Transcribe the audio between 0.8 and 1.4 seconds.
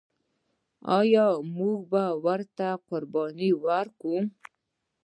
آیا